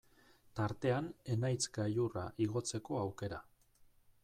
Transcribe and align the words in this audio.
Tartean 0.59 1.09
Enaitz 1.35 1.67
gailurra 1.77 2.25
igotzeko 2.47 3.01
aukera. 3.05 3.43